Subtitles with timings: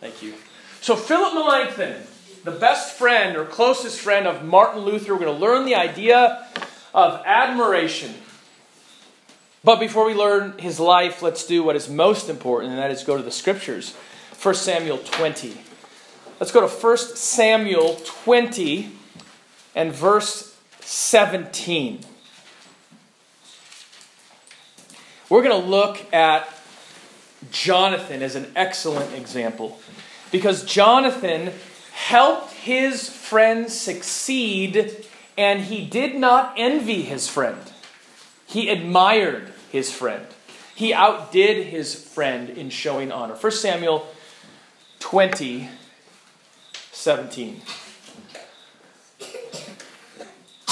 [0.00, 0.32] Thank you.
[0.80, 2.02] So, Philip Melanchthon,
[2.44, 6.46] the best friend or closest friend of Martin Luther, we're going to learn the idea
[6.94, 8.14] of admiration.
[9.62, 13.04] But before we learn his life, let's do what is most important, and that is
[13.04, 13.94] go to the scriptures.
[14.42, 15.54] 1 Samuel 20.
[16.40, 18.90] Let's go to 1 Samuel 20
[19.74, 22.00] and verse 17.
[25.28, 26.48] We're going to look at
[27.50, 29.80] Jonathan as an excellent example
[30.30, 31.52] because Jonathan
[31.92, 37.60] helped his friend succeed and he did not envy his friend.
[38.46, 40.26] He admired his friend.
[40.74, 43.34] He outdid his friend in showing honor.
[43.34, 44.06] 1 Samuel
[44.98, 45.68] 20,
[46.92, 47.62] 17.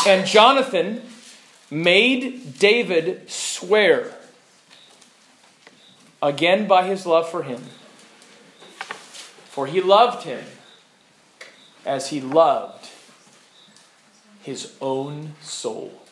[0.06, 1.02] And Jonathan
[1.70, 4.14] made David swear,
[6.22, 7.62] again by his love for him,
[9.44, 10.44] for he loved him
[11.84, 12.88] as he loved
[14.42, 16.02] his own soul.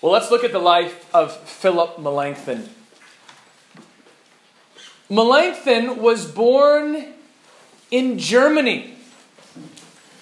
[0.00, 2.68] Well, let's look at the life of Philip Melanchthon.
[5.08, 7.14] Melanchthon was born
[7.90, 8.96] in Germany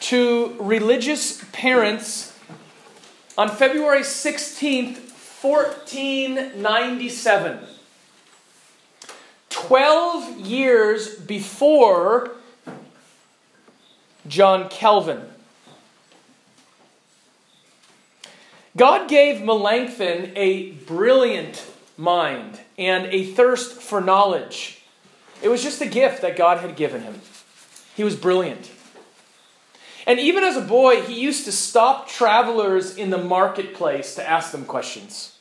[0.00, 2.38] to religious parents
[3.38, 5.11] on February 16th,
[5.42, 7.58] 1497.
[9.50, 12.30] 12 years before
[14.26, 15.28] John Calvin.
[18.76, 24.82] God gave Melanchthon a brilliant mind and a thirst for knowledge.
[25.42, 27.20] It was just a gift that God had given him.
[27.94, 28.70] He was brilliant.
[30.06, 34.52] And even as a boy, he used to stop travelers in the marketplace to ask
[34.52, 35.31] them questions.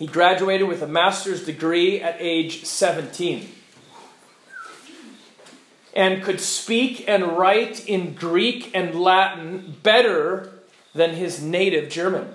[0.00, 3.46] He graduated with a master's degree at age 17
[5.94, 10.54] and could speak and write in Greek and Latin better
[10.94, 12.32] than his native German.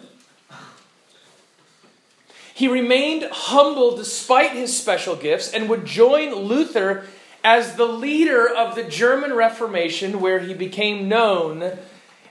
[2.54, 7.08] He remained humble despite his special gifts and would join Luther
[7.44, 11.80] as the leader of the German Reformation, where he became known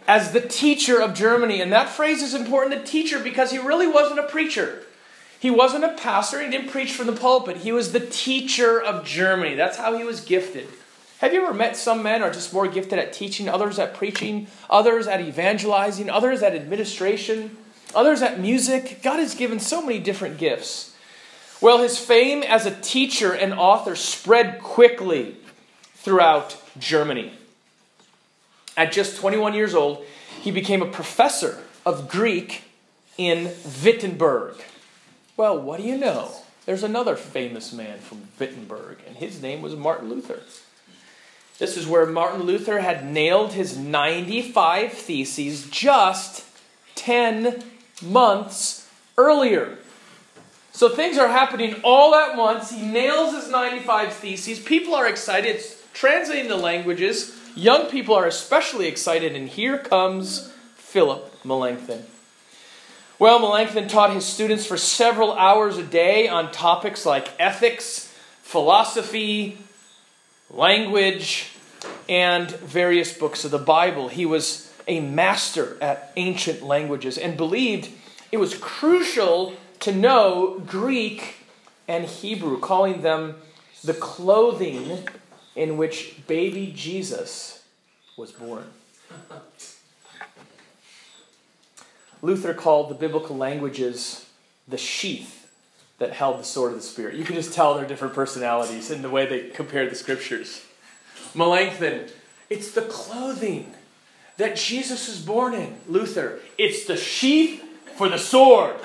[0.06, 1.60] as the teacher of Germany.
[1.60, 4.84] And that phrase is important, the teacher, because he really wasn't a preacher.
[5.44, 7.58] He wasn't a pastor, he didn't preach from the pulpit.
[7.58, 9.54] He was the teacher of Germany.
[9.54, 10.66] That's how he was gifted.
[11.18, 14.46] Have you ever met some men are just more gifted at teaching, others at preaching,
[14.70, 17.58] others at evangelizing, others at administration,
[17.94, 19.00] others at music?
[19.02, 20.96] God has given so many different gifts.
[21.60, 25.36] Well, his fame as a teacher and author spread quickly
[25.92, 27.34] throughout Germany.
[28.78, 30.06] At just 21 years old,
[30.40, 32.62] he became a professor of Greek
[33.18, 33.52] in
[33.84, 34.56] Wittenberg.
[35.36, 36.30] Well, what do you know?
[36.64, 40.40] There's another famous man from Wittenberg, and his name was Martin Luther.
[41.58, 46.44] This is where Martin Luther had nailed his 95 theses just
[46.94, 47.62] 10
[48.02, 49.78] months earlier.
[50.72, 52.70] So things are happening all at once.
[52.70, 54.58] He nails his 95 theses.
[54.58, 55.56] People are excited.
[55.56, 57.36] It's translating the languages.
[57.54, 62.04] Young people are especially excited, and here comes Philip Melanchthon.
[63.16, 69.56] Well, Melanchthon taught his students for several hours a day on topics like ethics, philosophy,
[70.50, 71.52] language,
[72.08, 74.08] and various books of the Bible.
[74.08, 77.88] He was a master at ancient languages and believed
[78.32, 81.36] it was crucial to know Greek
[81.86, 83.36] and Hebrew, calling them
[83.84, 85.06] the clothing
[85.54, 87.62] in which baby Jesus
[88.16, 88.64] was born.
[92.24, 94.24] Luther called the biblical languages
[94.66, 95.46] the sheath
[95.98, 97.16] that held the sword of the Spirit.
[97.16, 100.64] You can just tell their different personalities in the way they compared the scriptures.
[101.34, 102.06] Melanchthon,
[102.48, 103.74] it's the clothing
[104.38, 105.76] that Jesus is born in.
[105.86, 107.62] Luther, it's the sheath
[107.94, 108.76] for the sword.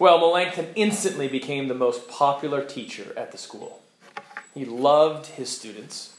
[0.00, 3.80] Well, Melanchthon instantly became the most popular teacher at the school.
[4.54, 6.16] He loved his students,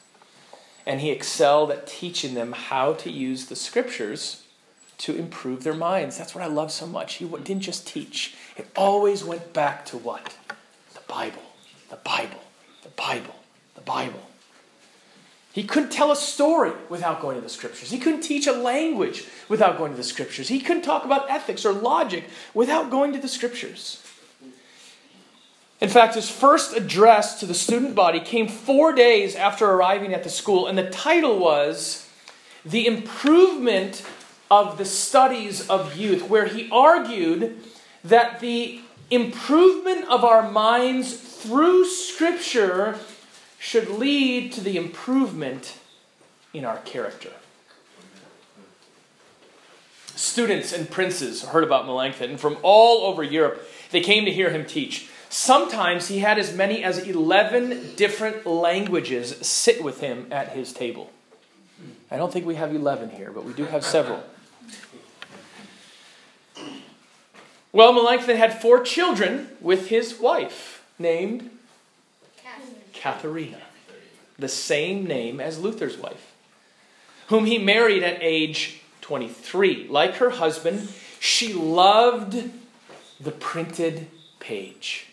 [0.90, 4.42] and he excelled at teaching them how to use the scriptures
[4.98, 6.18] to improve their minds.
[6.18, 7.14] That's what I love so much.
[7.16, 10.36] He didn't just teach, it always went back to what?
[10.96, 11.44] The Bible,
[11.92, 12.42] the Bible,
[12.82, 13.36] the Bible,
[13.76, 14.24] the Bible.
[15.52, 17.92] He couldn't tell a story without going to the scriptures.
[17.92, 20.48] He couldn't teach a language without going to the scriptures.
[20.48, 22.24] He couldn't talk about ethics or logic
[22.56, 24.04] without going to the scriptures.
[25.82, 30.24] In fact, his first address to the student body came four days after arriving at
[30.24, 32.10] the school, and the title was
[32.66, 34.06] The Improvement
[34.52, 37.62] of the Studies of Youth, where he argued
[38.04, 43.00] that the improvement of our minds through Scripture
[43.58, 45.78] should lead to the improvement
[46.54, 47.32] in our character.
[50.16, 53.66] Students and princes heard about Melanchthon from all over Europe.
[53.92, 55.10] They came to hear him teach.
[55.30, 61.12] Sometimes he had as many as 11 different languages sit with him at his table.
[62.10, 64.24] I don't think we have 11 here, but we do have several.
[67.72, 71.52] Well, Melanchthon had four children with his wife named
[72.94, 73.62] Katharina,
[74.40, 76.34] the same name as Luther's wife,
[77.28, 79.88] whom he married at age 23.
[79.88, 80.90] Like her husband,
[81.20, 82.50] she loved
[83.20, 84.08] the printed
[84.40, 85.09] page.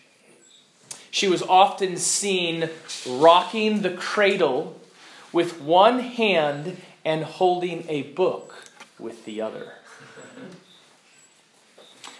[1.17, 2.69] She was often seen
[3.07, 4.79] rocking the cradle
[5.33, 8.69] with one hand and holding a book
[8.99, 9.73] with the other.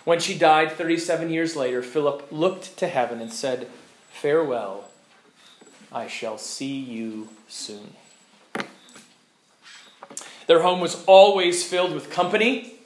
[0.03, 3.67] When she died 37 years later, Philip looked to heaven and said,
[4.09, 4.85] Farewell,
[5.91, 7.93] I shall see you soon.
[10.47, 12.79] Their home was always filled with company.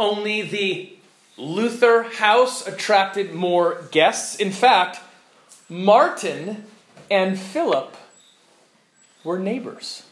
[0.00, 0.94] Only the
[1.40, 4.36] Luther house attracted more guests.
[4.36, 5.00] In fact,
[5.68, 6.64] Martin
[7.10, 7.96] and Philip
[9.24, 10.02] were neighbors.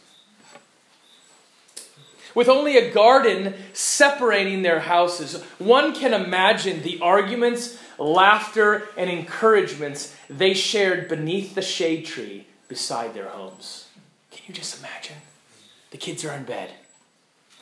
[2.33, 10.15] With only a garden separating their houses, one can imagine the arguments, laughter, and encouragements
[10.29, 13.87] they shared beneath the shade tree beside their homes.
[14.31, 15.17] Can you just imagine?
[15.91, 16.71] The kids are in bed,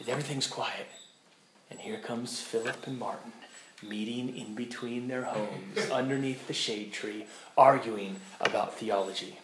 [0.08, 0.88] everything's quiet.
[1.69, 3.34] And here comes Philip and Martin
[3.83, 7.25] meeting in between their homes underneath the shade tree,
[7.57, 9.38] arguing about theology.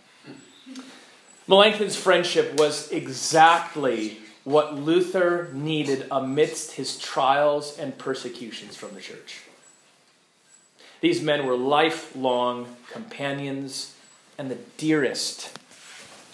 [1.47, 9.41] Melanchthon's friendship was exactly what Luther needed amidst his trials and persecutions from the church.
[11.01, 13.93] These men were lifelong companions
[14.37, 15.57] and the dearest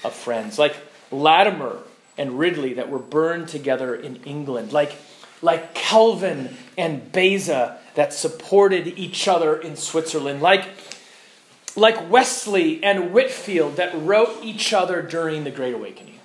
[0.04, 0.76] of friends, like
[1.12, 1.80] Latimer
[2.18, 4.96] and Ridley that were burned together in England, like,
[5.42, 10.64] like Calvin and Beza that supported each other in Switzerland, like,
[11.76, 16.18] like Wesley and Whitefield that wrote each other during the Great Awakening.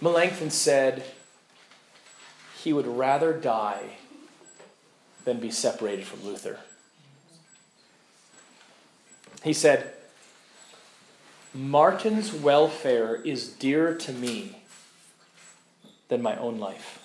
[0.00, 1.02] Melanchthon said
[2.62, 3.96] he would rather die
[5.24, 6.60] than be separated from Luther.
[9.42, 9.94] He said,
[11.52, 14.62] Martin's welfare is dearer to me
[16.06, 17.01] than my own life.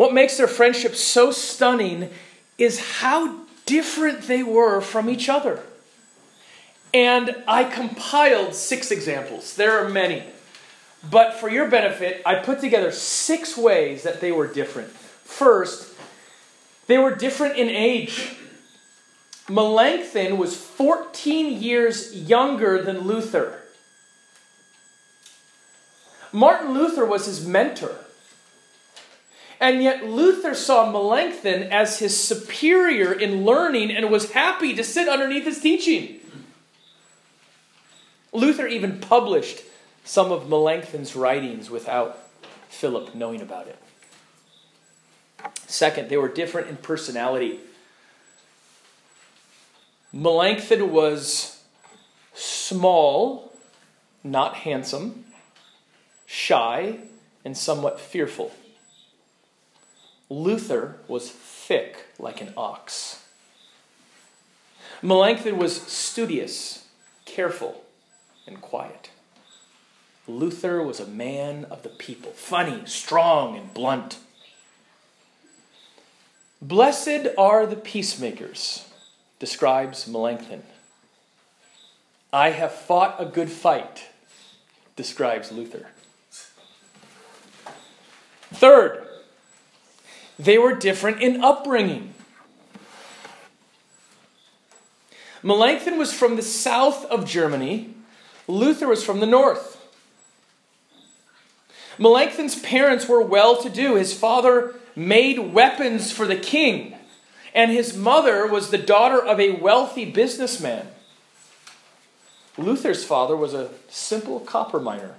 [0.00, 2.08] What makes their friendship so stunning
[2.56, 5.62] is how different they were from each other.
[6.94, 9.56] And I compiled six examples.
[9.56, 10.22] There are many.
[11.10, 14.88] But for your benefit, I put together six ways that they were different.
[14.88, 15.94] First,
[16.86, 18.36] they were different in age.
[19.50, 23.64] Melanchthon was 14 years younger than Luther.
[26.32, 27.99] Martin Luther was his mentor.
[29.60, 35.06] And yet Luther saw Melanchthon as his superior in learning and was happy to sit
[35.06, 36.18] underneath his teaching.
[38.32, 39.62] Luther even published
[40.02, 42.18] some of Melanchthon's writings without
[42.70, 43.78] Philip knowing about it.
[45.66, 47.60] Second, they were different in personality.
[50.12, 51.62] Melanchthon was
[52.32, 53.52] small,
[54.24, 55.26] not handsome,
[56.26, 56.98] shy,
[57.44, 58.52] and somewhat fearful.
[60.30, 63.24] Luther was thick like an ox.
[65.02, 66.86] Melanchthon was studious,
[67.24, 67.82] careful,
[68.46, 69.10] and quiet.
[70.28, 74.18] Luther was a man of the people, funny, strong, and blunt.
[76.62, 78.88] Blessed are the peacemakers,
[79.40, 80.62] describes Melanchthon.
[82.32, 84.04] I have fought a good fight,
[84.94, 85.88] describes Luther.
[88.52, 89.06] Third,
[90.40, 92.14] they were different in upbringing.
[95.42, 97.94] Melanchthon was from the south of Germany,
[98.46, 99.76] Luther was from the north.
[101.98, 103.94] Melanchthon's parents were well to do.
[103.94, 106.96] His father made weapons for the king,
[107.54, 110.88] and his mother was the daughter of a wealthy businessman.
[112.56, 115.14] Luther's father was a simple copper miner.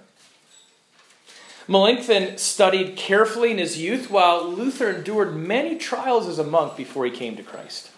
[1.67, 7.05] Melanchthon studied carefully in his youth, while Luther endured many trials as a monk before
[7.05, 7.89] he came to Christ.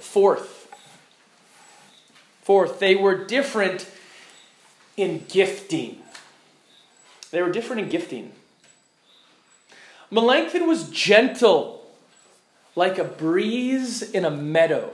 [0.00, 0.68] Fourth,
[2.42, 3.88] fourth, they were different
[4.96, 6.00] in gifting.
[7.30, 8.32] They were different in gifting.
[10.10, 11.86] Melanchthon was gentle,
[12.74, 14.92] like a breeze in a meadow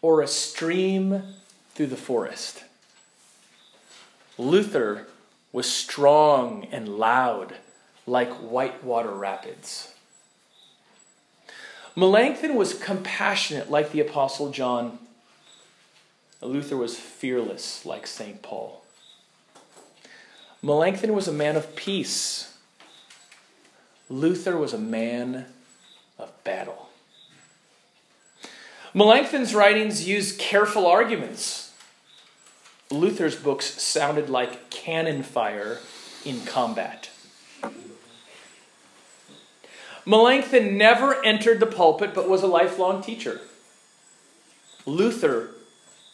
[0.00, 1.22] or a stream
[1.74, 2.64] through the forest.
[4.38, 5.06] Luther
[5.52, 7.54] was strong and loud,
[8.06, 9.92] like whitewater rapids.
[11.94, 14.98] Melanchthon was compassionate, like the Apostle John.
[16.40, 18.42] Luther was fearless, like St.
[18.42, 18.82] Paul.
[20.62, 22.56] Melanchthon was a man of peace.
[24.08, 25.46] Luther was a man
[26.18, 26.88] of battle.
[28.94, 31.61] Melanchthon's writings used careful arguments.
[32.92, 35.78] Luther's books sounded like cannon fire
[36.24, 37.10] in combat.
[40.04, 43.40] Melanchthon never entered the pulpit but was a lifelong teacher.
[44.84, 45.50] Luther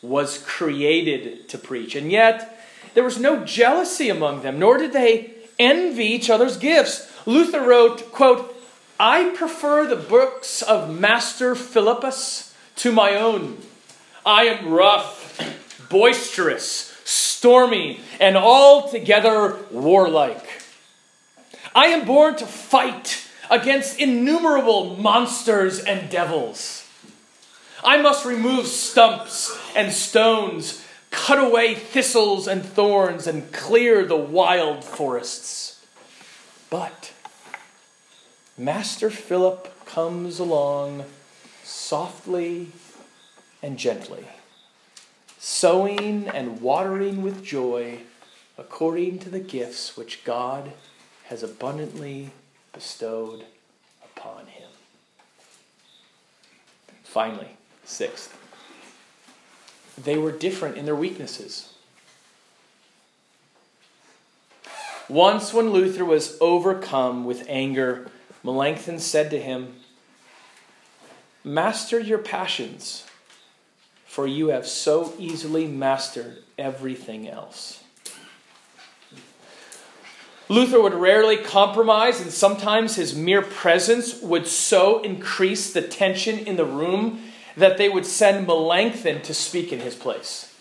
[0.03, 2.61] was created to preach, and yet
[2.95, 7.11] there was no jealousy among them, nor did they envy each other's gifts.
[7.27, 8.55] Luther wrote, quote,
[9.01, 13.59] I prefer the books of Master Philippus to my own.
[14.27, 15.18] I am rough,
[15.89, 20.63] boisterous, stormy, and altogether warlike.
[21.75, 26.87] I am born to fight against innumerable monsters and devils.
[27.85, 34.85] I must remove stumps and stones, cut away thistles and thorns, and clear the wild
[34.85, 35.85] forests.
[36.71, 37.13] But
[38.57, 41.05] Master Philip comes along
[41.63, 42.73] softly
[43.63, 44.27] and gently,
[45.39, 48.01] sowing and watering with joy
[48.59, 50.73] according to the gifts which God
[51.27, 52.31] has abundantly
[52.73, 53.45] bestowed
[54.05, 54.69] upon him.
[57.05, 58.37] Finally, sixth,
[59.97, 61.73] they were different in their weaknesses.
[65.09, 68.11] Once, when Luther was overcome with anger,
[68.45, 69.77] Melanchthon said to him,
[71.43, 73.08] Master your passions,
[74.09, 77.85] for you have so easily mastered everything else.
[80.49, 86.57] Luther would rarely compromise, and sometimes his mere presence would so increase the tension in
[86.57, 87.21] the room
[87.55, 90.55] that they would send Melanchthon to speak in his place.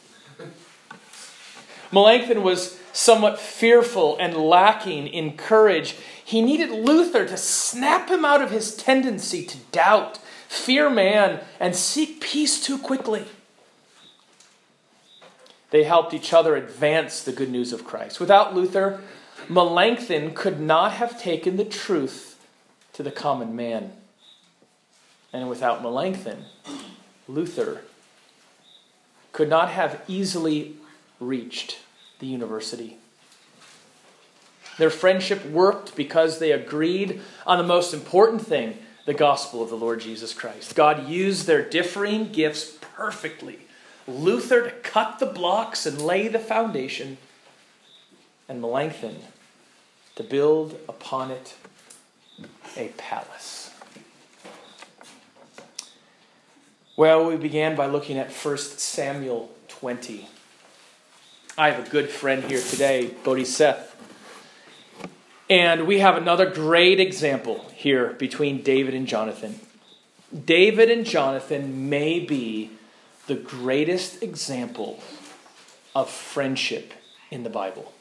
[1.94, 5.96] Melanchthon was somewhat fearful and lacking in courage.
[6.24, 10.18] He needed Luther to snap him out of his tendency to doubt,
[10.50, 13.26] fear man, and seek peace too quickly.
[15.70, 18.20] They helped each other advance the good news of Christ.
[18.20, 19.02] Without Luther,
[19.50, 22.38] Melanchthon could not have taken the truth
[22.94, 23.92] to the common man.
[25.34, 26.46] And without Melanchthon,
[27.28, 27.82] Luther
[29.34, 30.76] could not have easily
[31.20, 31.80] reached
[32.20, 32.98] the university.
[34.78, 39.78] Their friendship worked because they agreed on the most important thing the gospel of the
[39.78, 40.76] Lord Jesus Christ.
[40.76, 43.60] God used their differing gifts perfectly.
[44.08, 47.18] Luther to cut the blocks and lay the foundation,
[48.48, 49.18] and Melanchthon
[50.16, 51.56] to build upon it
[52.76, 53.72] a palace.
[56.96, 60.28] Well, we began by looking at 1 Samuel 20.
[61.58, 63.96] I have a good friend here today, Bodhi Seth.
[65.50, 69.60] And we have another great example here between David and Jonathan.
[70.46, 72.72] David and Jonathan may be
[73.28, 75.02] the greatest example
[75.96, 76.94] of friendship
[77.30, 77.94] in the Bible.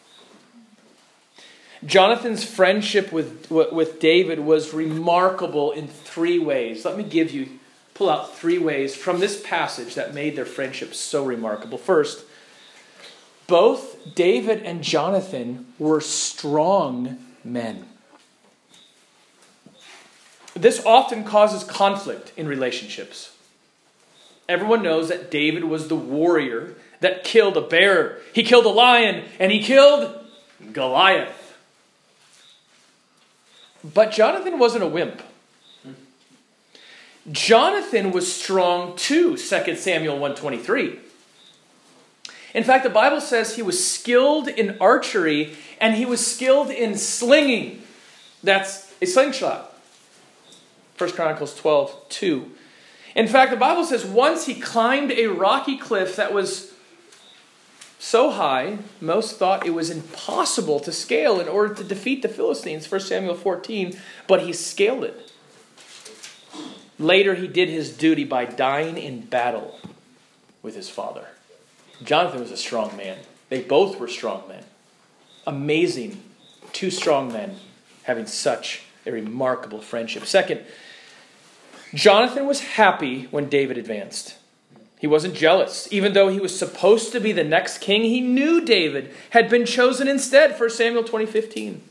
[1.85, 6.85] Jonathan's friendship with, with David was remarkable in three ways.
[6.85, 7.49] Let me give you,
[7.95, 11.76] pull out three ways from this passage that made their friendship so remarkable.
[11.76, 12.25] First,
[13.47, 17.87] both David and Jonathan were strong men.
[20.54, 23.36] This often causes conflict in relationships.
[24.49, 29.25] Everyone knows that David was the warrior that killed a bear, he killed a lion,
[29.38, 30.25] and he killed
[30.73, 31.57] Goliath.
[33.85, 35.23] But Jonathan wasn't a wimp.
[37.31, 41.00] Jonathan was strong too, 2 Samuel 123.
[42.55, 46.97] In fact, the Bible says he was skilled in archery and he was skilled in
[46.97, 47.83] slinging.
[48.43, 49.76] That's a slingshot.
[50.97, 52.50] 1 Chronicles 12, 2.
[53.17, 56.75] In fact, the Bible says once he climbed a rocky cliff that was
[57.99, 62.89] so high, most thought it was impossible to scale in order to defeat the Philistines,
[62.89, 65.33] 1 Samuel 14, but he scaled it.
[66.99, 69.81] Later, he did his duty by dying in battle
[70.63, 71.29] with his father.
[72.05, 73.17] Jonathan was a strong man.
[73.49, 74.65] They both were strong men.
[75.47, 76.23] Amazing.
[76.75, 77.57] Two strong men
[78.03, 80.27] having such a remarkable friendship.
[80.27, 80.61] Second,
[81.97, 84.37] Jonathan was happy when David advanced.
[84.99, 85.88] He wasn't jealous.
[85.91, 89.65] Even though he was supposed to be the next king, he knew David had been
[89.65, 91.83] chosen instead, 1 Samuel 2015.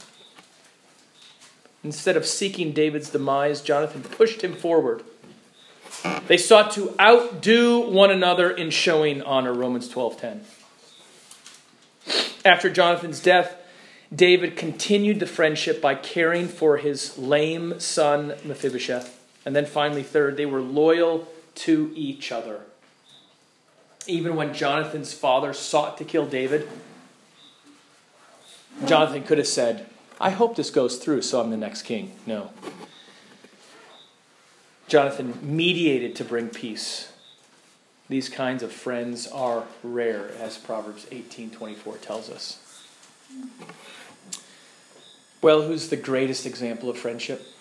[1.83, 5.03] Instead of seeking David's demise, Jonathan pushed him forward.
[6.27, 10.41] They sought to outdo one another in showing honor, Romans 12:10.
[12.43, 13.55] After Jonathan's death,
[14.13, 19.14] David continued the friendship by caring for his lame son Mephibosheth.
[19.45, 22.61] And then finally, third, they were loyal to each other.
[24.07, 26.67] Even when Jonathan's father sought to kill David,
[28.85, 29.87] Jonathan could have said,
[30.19, 32.13] I hope this goes through so I'm the next king.
[32.25, 32.51] No.
[34.87, 37.11] Jonathan mediated to bring peace.
[38.07, 42.59] These kinds of friends are rare, as Proverbs 18:24 tells us.
[45.41, 47.54] Well, who's the greatest example of friendship?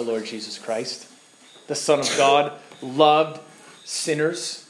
[0.00, 1.06] The Lord Jesus Christ.
[1.66, 3.38] The Son of God loved
[3.84, 4.66] sinners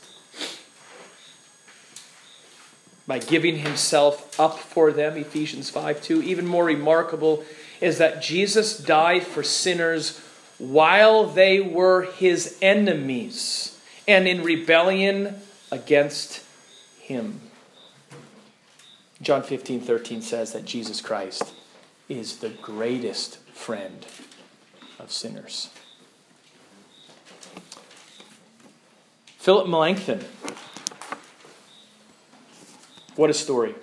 [3.07, 6.23] by giving himself up for them, Ephesians 5 2.
[6.25, 7.45] Even more remarkable
[7.81, 10.21] is that Jesus died for sinners
[10.59, 15.37] while they were his enemies and in rebellion
[15.71, 16.45] against
[16.99, 17.41] him.
[19.23, 21.55] John 15 13 says that Jesus Christ
[22.09, 24.05] is the greatest friend
[25.01, 25.71] of sinners.
[29.39, 30.25] Philip Melanchthon
[33.21, 33.75] what a story.